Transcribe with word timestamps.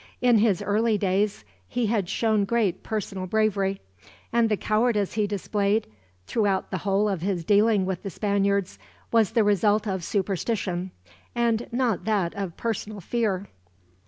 In 0.19 0.39
his 0.39 0.63
early 0.63 0.97
days 0.97 1.45
he 1.67 1.85
had 1.85 2.09
shown 2.09 2.43
great 2.43 2.81
personal 2.81 3.27
bravery; 3.27 3.81
and 4.33 4.49
the 4.49 4.57
cowardice 4.57 5.13
he 5.13 5.27
displayed, 5.27 5.85
throughout 6.25 6.71
the 6.71 6.79
whole 6.79 7.07
of 7.07 7.21
his 7.21 7.45
dealing 7.45 7.85
with 7.85 8.01
the 8.01 8.09
Spaniards, 8.09 8.79
was 9.11 9.33
the 9.33 9.43
result 9.43 9.85
of 9.87 10.03
superstition, 10.03 10.89
and 11.35 11.67
not 11.71 12.05
that 12.05 12.33
of 12.33 12.57
personal 12.57 12.99
fear. 12.99 13.47